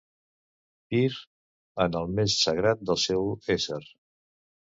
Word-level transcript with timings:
Pir 0.93 1.11
en 1.85 1.97
el 1.99 2.09
més 2.19 2.37
sagrat 2.47 2.81
del 2.91 3.01
seu 3.05 3.29
ésser. 3.57 3.81